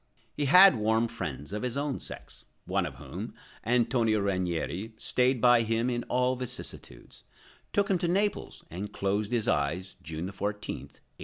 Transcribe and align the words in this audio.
He 0.35 0.45
had 0.45 0.77
warm 0.77 1.07
friends 1.07 1.53
of 1.53 1.61
his 1.61 1.77
own 1.77 1.99
sex, 1.99 2.45
one 2.65 2.87
of 2.87 2.95
whom, 2.95 3.35
Antonio 3.63 4.19
Ranieri, 4.19 4.93
stayed 4.97 5.39
by 5.39 5.61
him 5.61 5.91
in 5.91 6.01
all 6.05 6.35
vicissitudes, 6.35 7.23
took 7.71 7.87
him 7.87 7.99
to 7.99 8.07
Naples, 8.07 8.63
and 8.71 8.91
closed 8.91 9.31
his 9.31 9.47
eyes, 9.47 9.97
June 10.01 10.31
14, 10.31 10.31
1837. 10.77 11.01